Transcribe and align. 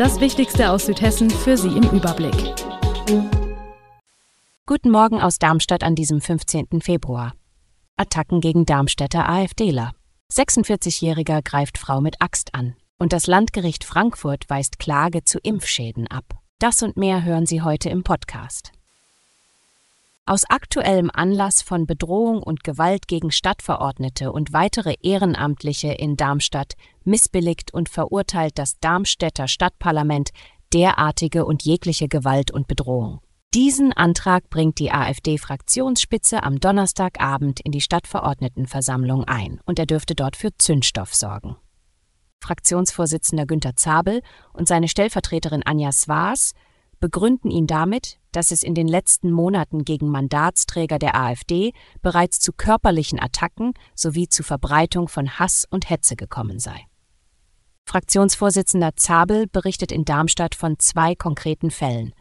Das 0.00 0.18
Wichtigste 0.18 0.70
aus 0.70 0.86
Südhessen 0.86 1.28
für 1.28 1.58
Sie 1.58 1.76
im 1.76 1.82
Überblick. 1.90 2.54
Guten 4.64 4.90
Morgen 4.90 5.20
aus 5.20 5.38
Darmstadt 5.38 5.84
an 5.84 5.94
diesem 5.94 6.22
15. 6.22 6.80
Februar. 6.80 7.34
Attacken 7.98 8.40
gegen 8.40 8.64
Darmstädter 8.64 9.28
AfDler. 9.28 9.92
46-Jähriger 10.32 11.42
greift 11.42 11.76
Frau 11.76 12.00
mit 12.00 12.16
Axt 12.22 12.54
an. 12.54 12.76
Und 12.98 13.12
das 13.12 13.26
Landgericht 13.26 13.84
Frankfurt 13.84 14.48
weist 14.48 14.78
Klage 14.78 15.24
zu 15.24 15.38
Impfschäden 15.38 16.06
ab. 16.06 16.24
Das 16.58 16.82
und 16.82 16.96
mehr 16.96 17.22
hören 17.22 17.44
Sie 17.44 17.60
heute 17.60 17.90
im 17.90 18.02
Podcast. 18.02 18.72
Aus 20.30 20.44
aktuellem 20.48 21.10
Anlass 21.12 21.60
von 21.60 21.88
Bedrohung 21.88 22.40
und 22.40 22.62
Gewalt 22.62 23.08
gegen 23.08 23.32
Stadtverordnete 23.32 24.30
und 24.30 24.52
weitere 24.52 24.94
Ehrenamtliche 25.02 25.88
in 25.88 26.16
Darmstadt 26.16 26.74
missbilligt 27.02 27.74
und 27.74 27.88
verurteilt 27.88 28.56
das 28.56 28.78
Darmstädter 28.78 29.48
Stadtparlament 29.48 30.30
derartige 30.72 31.44
und 31.44 31.64
jegliche 31.64 32.06
Gewalt 32.06 32.52
und 32.52 32.68
Bedrohung. 32.68 33.18
Diesen 33.54 33.92
Antrag 33.92 34.48
bringt 34.50 34.78
die 34.78 34.92
AfD-Fraktionsspitze 34.92 36.44
am 36.44 36.60
Donnerstagabend 36.60 37.58
in 37.58 37.72
die 37.72 37.80
Stadtverordnetenversammlung 37.80 39.24
ein 39.24 39.58
und 39.64 39.80
er 39.80 39.86
dürfte 39.86 40.14
dort 40.14 40.36
für 40.36 40.56
Zündstoff 40.56 41.12
sorgen. 41.12 41.56
Fraktionsvorsitzender 42.40 43.46
Günter 43.46 43.74
Zabel 43.74 44.22
und 44.52 44.68
seine 44.68 44.86
Stellvertreterin 44.86 45.64
Anja 45.64 45.90
Swaas 45.90 46.54
begründen 47.00 47.50
ihn 47.50 47.66
damit, 47.66 48.18
dass 48.32 48.50
es 48.50 48.62
in 48.62 48.74
den 48.74 48.86
letzten 48.86 49.32
Monaten 49.32 49.84
gegen 49.84 50.08
Mandatsträger 50.08 50.98
der 50.98 51.16
AfD 51.16 51.72
bereits 52.02 52.38
zu 52.38 52.52
körperlichen 52.52 53.18
Attacken 53.18 53.72
sowie 53.94 54.28
zu 54.28 54.42
Verbreitung 54.42 55.08
von 55.08 55.38
Hass 55.38 55.66
und 55.68 55.90
Hetze 55.90 56.14
gekommen 56.14 56.58
sei. 56.58 56.86
Fraktionsvorsitzender 57.86 58.94
Zabel 58.94 59.46
berichtet 59.48 59.90
in 59.90 60.04
Darmstadt 60.04 60.54
von 60.54 60.78
zwei 60.78 61.16
konkreten 61.16 61.70
Fällen. 61.70 62.12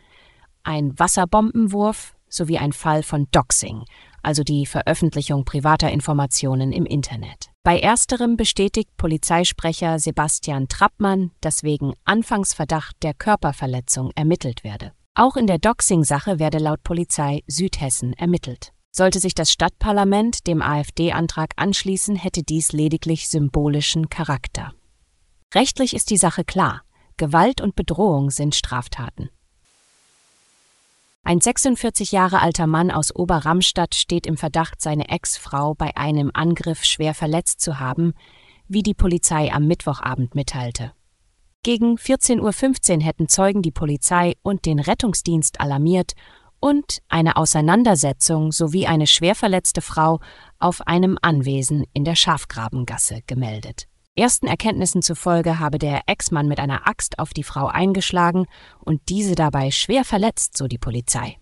Ein 0.63 0.97
Wasserbombenwurf 0.97 2.15
sowie 2.27 2.57
ein 2.57 2.73
Fall 2.73 3.03
von 3.03 3.27
Doxing, 3.31 3.83
also 4.23 4.43
die 4.43 4.65
Veröffentlichung 4.65 5.45
privater 5.45 5.91
Informationen 5.91 6.71
im 6.71 6.85
Internet. 6.85 7.51
Bei 7.63 7.79
ersterem 7.79 8.37
bestätigt 8.37 8.95
Polizeisprecher 8.95 9.99
Sebastian 9.99 10.69
Trappmann, 10.69 11.31
dass 11.41 11.63
wegen 11.63 11.93
Anfangsverdacht 12.05 12.95
der 13.03 13.13
Körperverletzung 13.13 14.11
ermittelt 14.15 14.63
werde. 14.63 14.93
Auch 15.13 15.35
in 15.35 15.45
der 15.45 15.57
Doxing-Sache 15.57 16.39
werde 16.39 16.59
laut 16.59 16.81
Polizei 16.83 17.43
Südhessen 17.47 18.13
ermittelt. 18.13 18.71
Sollte 18.91 19.19
sich 19.19 19.35
das 19.35 19.51
Stadtparlament 19.51 20.47
dem 20.47 20.61
AfD-Antrag 20.61 21.51
anschließen, 21.57 22.15
hätte 22.15 22.43
dies 22.43 22.71
lediglich 22.71 23.27
symbolischen 23.27 24.09
Charakter. 24.09 24.73
Rechtlich 25.53 25.93
ist 25.93 26.11
die 26.11 26.17
Sache 26.17 26.45
klar. 26.45 26.83
Gewalt 27.17 27.59
und 27.59 27.75
Bedrohung 27.75 28.31
sind 28.31 28.55
Straftaten. 28.55 29.29
Ein 31.29 31.41
46 31.41 32.11
Jahre 32.11 32.41
alter 32.41 32.65
Mann 32.65 32.89
aus 32.89 33.15
Oberramstadt 33.15 33.93
steht 33.93 34.25
im 34.25 34.35
Verdacht, 34.35 34.81
seine 34.81 35.09
Ex-Frau 35.09 35.75
bei 35.75 35.95
einem 35.95 36.31
Angriff 36.33 36.83
schwer 36.83 37.13
verletzt 37.13 37.61
zu 37.61 37.79
haben, 37.79 38.15
wie 38.67 38.81
die 38.81 38.95
Polizei 38.95 39.53
am 39.53 39.67
Mittwochabend 39.67 40.33
mitteilte. 40.33 40.91
Gegen 41.61 41.97
14.15 41.97 42.97
Uhr 42.97 43.05
hätten 43.05 43.27
Zeugen 43.27 43.61
die 43.61 43.69
Polizei 43.69 44.37
und 44.41 44.65
den 44.65 44.79
Rettungsdienst 44.79 45.61
alarmiert 45.61 46.13
und 46.59 46.97
eine 47.09 47.35
Auseinandersetzung 47.35 48.51
sowie 48.51 48.87
eine 48.87 49.05
schwer 49.05 49.35
verletzte 49.35 49.81
Frau 49.81 50.21
auf 50.57 50.87
einem 50.87 51.19
Anwesen 51.21 51.85
in 51.93 52.05
der 52.05 52.15
Schafgrabengasse 52.15 53.21
gemeldet. 53.27 53.88
Ersten 54.15 54.47
Erkenntnissen 54.47 55.01
zufolge 55.01 55.59
habe 55.59 55.77
der 55.77 56.01
Ex-Mann 56.07 56.47
mit 56.47 56.59
einer 56.59 56.87
Axt 56.87 57.19
auf 57.19 57.33
die 57.33 57.43
Frau 57.43 57.67
eingeschlagen 57.67 58.47
und 58.79 59.01
diese 59.09 59.35
dabei 59.35 59.71
schwer 59.71 60.03
verletzt, 60.03 60.57
so 60.57 60.67
die 60.67 60.77
Polizei. 60.77 61.37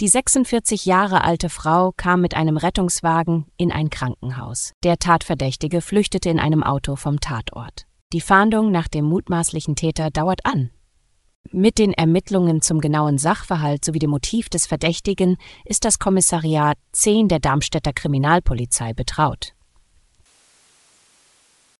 Die 0.00 0.08
46 0.08 0.84
Jahre 0.84 1.24
alte 1.24 1.48
Frau 1.48 1.92
kam 1.96 2.20
mit 2.20 2.34
einem 2.34 2.56
Rettungswagen 2.56 3.46
in 3.56 3.72
ein 3.72 3.90
Krankenhaus. 3.90 4.72
Der 4.84 4.98
Tatverdächtige 4.98 5.80
flüchtete 5.80 6.30
in 6.30 6.38
einem 6.38 6.62
Auto 6.62 6.94
vom 6.94 7.18
Tatort. 7.18 7.86
Die 8.12 8.20
Fahndung 8.20 8.70
nach 8.70 8.86
dem 8.86 9.06
mutmaßlichen 9.06 9.74
Täter 9.74 10.10
dauert 10.10 10.46
an. 10.46 10.70
Mit 11.50 11.78
den 11.78 11.92
Ermittlungen 11.92 12.62
zum 12.62 12.80
genauen 12.80 13.18
Sachverhalt 13.18 13.84
sowie 13.84 13.98
dem 13.98 14.10
Motiv 14.10 14.48
des 14.48 14.66
Verdächtigen 14.66 15.36
ist 15.64 15.84
das 15.84 15.98
Kommissariat 15.98 16.78
10 16.92 17.26
der 17.28 17.40
Darmstädter 17.40 17.92
Kriminalpolizei 17.92 18.92
betraut. 18.92 19.54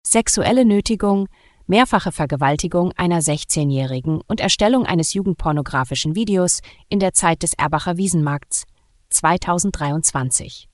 Sexuelle 0.06 0.64
Nötigung, 0.64 1.28
mehrfache 1.66 2.12
Vergewaltigung 2.12 2.92
einer 2.96 3.20
16-Jährigen 3.20 4.20
und 4.26 4.40
Erstellung 4.40 4.86
eines 4.86 5.12
jugendpornografischen 5.12 6.14
Videos 6.14 6.60
in 6.88 6.98
der 6.98 7.12
Zeit 7.12 7.42
des 7.42 7.54
Erbacher 7.54 7.96
Wiesenmarkts 7.96 8.64
2023. 9.10 10.68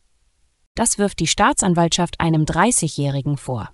Das 0.75 0.99
wirft 0.99 1.21
die 1.21 1.27
Staatsanwaltschaft 1.27 2.21
einem 2.21 2.45
30-Jährigen 2.45 3.37
vor. 3.37 3.71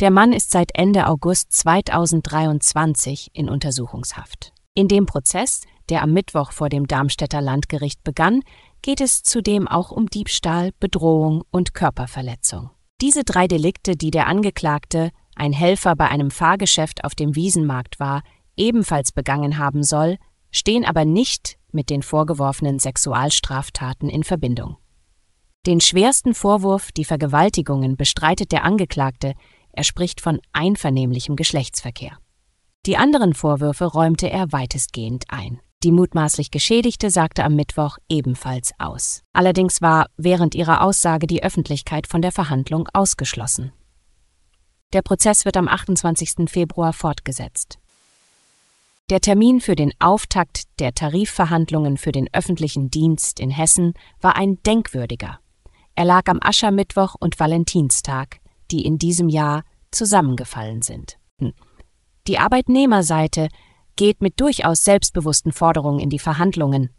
Der 0.00 0.10
Mann 0.10 0.32
ist 0.32 0.50
seit 0.50 0.70
Ende 0.74 1.06
August 1.06 1.52
2023 1.52 3.30
in 3.32 3.48
Untersuchungshaft. 3.48 4.52
In 4.74 4.88
dem 4.88 5.06
Prozess, 5.06 5.62
der 5.88 6.02
am 6.02 6.12
Mittwoch 6.12 6.50
vor 6.50 6.68
dem 6.68 6.88
Darmstädter 6.88 7.40
Landgericht 7.40 8.02
begann, 8.02 8.42
geht 8.82 9.00
es 9.00 9.22
zudem 9.22 9.68
auch 9.68 9.92
um 9.92 10.08
Diebstahl, 10.08 10.72
Bedrohung 10.80 11.44
und 11.50 11.74
Körperverletzung. 11.74 12.70
Diese 13.00 13.24
drei 13.24 13.48
Delikte, 13.48 13.96
die 13.96 14.10
der 14.10 14.26
Angeklagte, 14.26 15.10
ein 15.34 15.52
Helfer 15.52 15.96
bei 15.96 16.08
einem 16.08 16.30
Fahrgeschäft 16.30 17.04
auf 17.04 17.14
dem 17.14 17.34
Wiesenmarkt 17.34 17.98
war, 17.98 18.22
ebenfalls 18.56 19.12
begangen 19.12 19.58
haben 19.58 19.82
soll, 19.82 20.16
stehen 20.50 20.84
aber 20.84 21.04
nicht 21.04 21.58
mit 21.72 21.90
den 21.90 22.02
vorgeworfenen 22.02 22.78
Sexualstraftaten 22.78 24.08
in 24.08 24.22
Verbindung. 24.22 24.76
Den 25.66 25.80
schwersten 25.80 26.34
Vorwurf, 26.34 26.92
die 26.92 27.04
Vergewaltigungen, 27.04 27.96
bestreitet 27.96 28.52
der 28.52 28.64
Angeklagte, 28.64 29.34
er 29.72 29.84
spricht 29.84 30.20
von 30.20 30.40
einvernehmlichem 30.52 31.36
Geschlechtsverkehr. 31.36 32.18
Die 32.86 32.96
anderen 32.96 33.34
Vorwürfe 33.34 33.86
räumte 33.86 34.30
er 34.30 34.52
weitestgehend 34.52 35.24
ein. 35.28 35.60
Die 35.84 35.92
mutmaßlich 35.92 36.50
Geschädigte 36.50 37.10
sagte 37.10 37.44
am 37.44 37.56
Mittwoch 37.56 37.98
ebenfalls 38.08 38.72
aus. 38.78 39.22
Allerdings 39.34 39.82
war 39.82 40.06
während 40.16 40.54
ihrer 40.54 40.80
Aussage 40.80 41.26
die 41.26 41.42
Öffentlichkeit 41.42 42.06
von 42.06 42.22
der 42.22 42.32
Verhandlung 42.32 42.88
ausgeschlossen. 42.94 43.70
Der 44.94 45.02
Prozess 45.02 45.44
wird 45.44 45.58
am 45.58 45.68
28. 45.68 46.48
Februar 46.48 46.94
fortgesetzt. 46.94 47.78
Der 49.10 49.20
Termin 49.20 49.60
für 49.60 49.76
den 49.76 49.92
Auftakt 49.98 50.62
der 50.78 50.94
Tarifverhandlungen 50.94 51.98
für 51.98 52.12
den 52.12 52.32
öffentlichen 52.32 52.88
Dienst 52.88 53.38
in 53.38 53.50
Hessen 53.50 53.92
war 54.22 54.36
ein 54.36 54.62
denkwürdiger. 54.62 55.38
Er 55.96 56.06
lag 56.06 56.28
am 56.28 56.38
Aschermittwoch 56.40 57.14
und 57.20 57.38
Valentinstag, 57.38 58.38
die 58.70 58.86
in 58.86 58.96
diesem 58.96 59.28
Jahr 59.28 59.64
zusammengefallen 59.90 60.80
sind. 60.80 61.18
Hm. 61.38 61.52
Die 62.26 62.38
Arbeitnehmerseite 62.38 63.48
geht 63.96 64.20
mit 64.20 64.40
durchaus 64.40 64.84
selbstbewussten 64.84 65.52
Forderungen 65.52 66.00
in 66.00 66.10
die 66.10 66.18
Verhandlungen. 66.18 66.90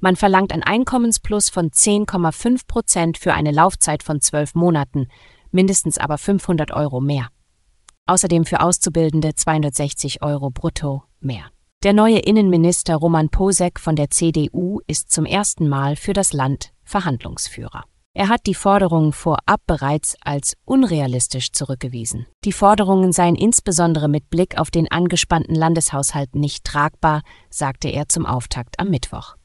Man 0.00 0.16
verlangt 0.16 0.52
ein 0.52 0.62
Einkommensplus 0.62 1.48
von 1.48 1.70
10,5 1.70 2.66
Prozent 2.66 3.18
für 3.18 3.34
eine 3.34 3.50
Laufzeit 3.50 4.02
von 4.02 4.20
zwölf 4.20 4.54
Monaten, 4.54 5.08
mindestens 5.50 5.98
aber 5.98 6.18
500 6.18 6.72
Euro 6.72 7.00
mehr. 7.00 7.28
Außerdem 8.06 8.44
für 8.44 8.60
Auszubildende 8.60 9.34
260 9.34 10.22
Euro 10.22 10.50
brutto 10.50 11.02
mehr. 11.20 11.46
Der 11.82 11.92
neue 11.92 12.18
Innenminister 12.18 12.96
Roman 12.96 13.28
Posek 13.28 13.80
von 13.80 13.96
der 13.96 14.10
CDU 14.10 14.80
ist 14.86 15.12
zum 15.12 15.24
ersten 15.24 15.68
Mal 15.68 15.96
für 15.96 16.12
das 16.12 16.32
Land 16.32 16.72
Verhandlungsführer. 16.84 17.84
Er 18.18 18.30
hat 18.30 18.46
die 18.46 18.54
Forderungen 18.54 19.12
vorab 19.12 19.60
bereits 19.66 20.16
als 20.22 20.56
unrealistisch 20.64 21.52
zurückgewiesen. 21.52 22.24
Die 22.46 22.52
Forderungen 22.52 23.12
seien 23.12 23.34
insbesondere 23.34 24.08
mit 24.08 24.30
Blick 24.30 24.56
auf 24.56 24.70
den 24.70 24.90
angespannten 24.90 25.54
Landeshaushalt 25.54 26.34
nicht 26.34 26.64
tragbar, 26.64 27.20
sagte 27.50 27.88
er 27.88 28.08
zum 28.08 28.24
Auftakt 28.24 28.80
am 28.80 28.88
Mittwoch. 28.88 29.36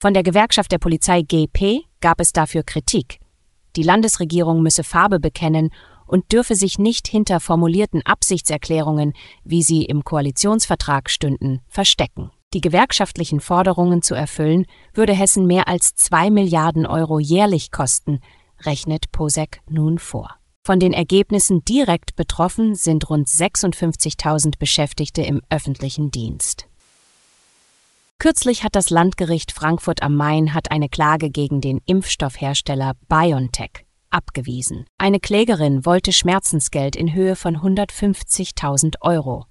Von 0.00 0.14
der 0.14 0.22
Gewerkschaft 0.22 0.72
der 0.72 0.78
Polizei 0.78 1.20
GP 1.20 1.82
gab 2.00 2.18
es 2.18 2.32
dafür 2.32 2.62
Kritik. 2.62 3.18
Die 3.76 3.82
Landesregierung 3.82 4.62
müsse 4.62 4.82
Farbe 4.82 5.20
bekennen 5.20 5.68
und 6.06 6.32
dürfe 6.32 6.54
sich 6.54 6.78
nicht 6.78 7.06
hinter 7.06 7.40
formulierten 7.40 8.00
Absichtserklärungen, 8.06 9.12
wie 9.44 9.62
sie 9.62 9.84
im 9.84 10.02
Koalitionsvertrag 10.02 11.10
stünden, 11.10 11.60
verstecken. 11.68 12.30
Die 12.54 12.60
gewerkschaftlichen 12.60 13.40
Forderungen 13.40 14.02
zu 14.02 14.14
erfüllen, 14.14 14.66
würde 14.94 15.12
Hessen 15.12 15.46
mehr 15.46 15.68
als 15.68 15.94
zwei 15.94 16.30
Milliarden 16.30 16.86
Euro 16.86 17.18
jährlich 17.18 17.70
kosten, 17.70 18.20
rechnet 18.64 19.10
Posek 19.12 19.60
nun 19.68 19.98
vor. 19.98 20.36
Von 20.64 20.80
den 20.80 20.92
Ergebnissen 20.92 21.64
direkt 21.64 22.16
betroffen 22.16 22.74
sind 22.74 23.08
rund 23.08 23.28
56.000 23.28 24.58
Beschäftigte 24.58 25.22
im 25.22 25.40
öffentlichen 25.48 26.10
Dienst. 26.10 26.66
Kürzlich 28.18 28.64
hat 28.64 28.74
das 28.74 28.90
Landgericht 28.90 29.52
Frankfurt 29.52 30.02
am 30.02 30.16
Main 30.16 30.54
hat 30.54 30.70
eine 30.70 30.88
Klage 30.88 31.30
gegen 31.30 31.60
den 31.60 31.80
Impfstoffhersteller 31.84 32.94
BioNTech 33.08 33.86
abgewiesen. 34.10 34.86
Eine 34.98 35.20
Klägerin 35.20 35.84
wollte 35.84 36.12
Schmerzensgeld 36.12 36.96
in 36.96 37.12
Höhe 37.12 37.36
von 37.36 37.58
150.000 37.58 38.96
Euro. 39.02 39.46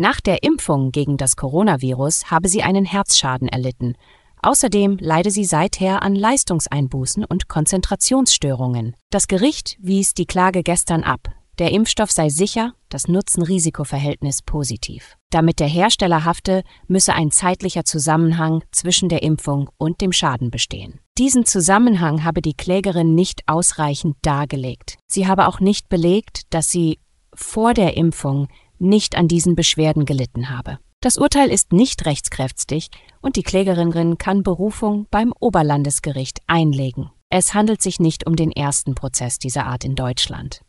Nach 0.00 0.20
der 0.20 0.44
Impfung 0.44 0.92
gegen 0.92 1.16
das 1.16 1.34
Coronavirus 1.34 2.30
habe 2.30 2.48
sie 2.48 2.62
einen 2.62 2.84
Herzschaden 2.84 3.48
erlitten. 3.48 3.96
Außerdem 4.40 4.96
leide 5.00 5.32
sie 5.32 5.44
seither 5.44 6.04
an 6.04 6.14
Leistungseinbußen 6.14 7.24
und 7.24 7.48
Konzentrationsstörungen. 7.48 8.94
Das 9.10 9.26
Gericht 9.26 9.76
wies 9.80 10.14
die 10.14 10.26
Klage 10.26 10.62
gestern 10.62 11.02
ab. 11.02 11.34
Der 11.58 11.72
Impfstoff 11.72 12.12
sei 12.12 12.28
sicher, 12.28 12.74
das 12.90 13.08
Nutzen-Risiko-Verhältnis 13.08 14.42
positiv. 14.42 15.16
Damit 15.30 15.58
der 15.58 15.66
Hersteller 15.66 16.24
hafte, 16.24 16.62
müsse 16.86 17.14
ein 17.14 17.32
zeitlicher 17.32 17.84
Zusammenhang 17.84 18.62
zwischen 18.70 19.08
der 19.08 19.24
Impfung 19.24 19.68
und 19.78 20.00
dem 20.00 20.12
Schaden 20.12 20.52
bestehen. 20.52 21.00
Diesen 21.18 21.44
Zusammenhang 21.44 22.22
habe 22.22 22.40
die 22.40 22.54
Klägerin 22.54 23.16
nicht 23.16 23.42
ausreichend 23.48 24.14
dargelegt. 24.22 24.98
Sie 25.08 25.26
habe 25.26 25.48
auch 25.48 25.58
nicht 25.58 25.88
belegt, 25.88 26.42
dass 26.50 26.70
sie 26.70 27.00
vor 27.34 27.74
der 27.74 27.96
Impfung 27.96 28.46
nicht 28.80 29.16
an 29.16 29.28
diesen 29.28 29.54
Beschwerden 29.54 30.04
gelitten 30.04 30.50
habe. 30.50 30.78
Das 31.00 31.16
Urteil 31.16 31.50
ist 31.50 31.72
nicht 31.72 32.06
rechtskräftig 32.06 32.90
und 33.20 33.36
die 33.36 33.42
Klägerin 33.42 34.18
kann 34.18 34.42
Berufung 34.42 35.06
beim 35.10 35.32
Oberlandesgericht 35.38 36.40
einlegen. 36.46 37.10
Es 37.30 37.54
handelt 37.54 37.82
sich 37.82 38.00
nicht 38.00 38.26
um 38.26 38.36
den 38.36 38.50
ersten 38.50 38.94
Prozess 38.94 39.38
dieser 39.38 39.66
Art 39.66 39.84
in 39.84 39.94
Deutschland. 39.94 40.62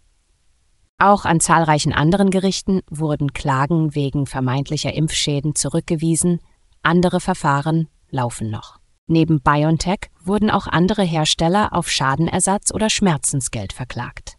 Auch 0.98 1.24
an 1.24 1.40
zahlreichen 1.40 1.94
anderen 1.94 2.30
Gerichten 2.30 2.82
wurden 2.90 3.32
Klagen 3.34 3.96
wegen 3.96 4.26
vermeintlicher 4.26 4.94
Impfschäden 4.94 5.56
zurückgewiesen, 5.56 6.42
andere 6.84 7.22
Verfahren 7.22 7.88
laufen 8.10 8.50
noch. 8.50 8.80
Neben 9.08 9.42
BioNTech 9.42 10.12
wurden 10.22 10.52
auch 10.52 10.68
andere 10.68 11.04
Hersteller 11.04 11.74
auf 11.74 11.90
Schadenersatz 11.90 12.72
oder 12.74 12.90
Schmerzensgeld 12.90 13.74
verklagt. 13.74 14.39